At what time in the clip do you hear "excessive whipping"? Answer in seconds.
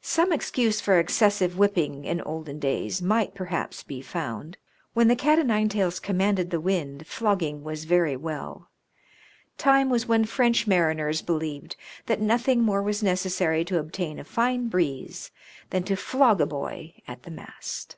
0.98-2.04